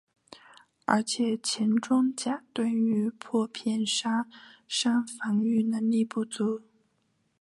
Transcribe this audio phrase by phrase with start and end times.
[0.85, 4.25] 而且前装甲对于破片杀
[4.67, 6.63] 伤防御能力不足。